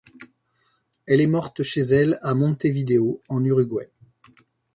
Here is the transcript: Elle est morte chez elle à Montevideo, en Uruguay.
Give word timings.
Elle 1.05 1.21
est 1.21 1.27
morte 1.27 1.61
chez 1.61 1.81
elle 1.81 2.17
à 2.23 2.33
Montevideo, 2.33 3.21
en 3.29 3.45
Uruguay. 3.45 3.91